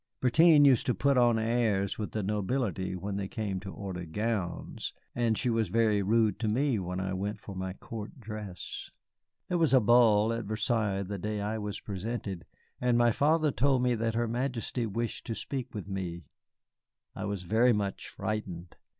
[0.19, 4.93] Bertin used to put on airs with the nobility when they came to order gowns,
[5.13, 8.89] and she was very rude to me when I went for my court dress.
[9.47, 12.45] There was a ball at Versailles the day I was presented,
[12.79, 16.23] and my father told me that her Majesty wished to speak with me.
[17.15, 18.77] I was very much frightened.